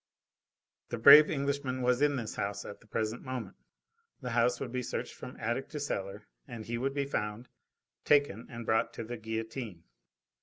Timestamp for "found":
7.05-7.49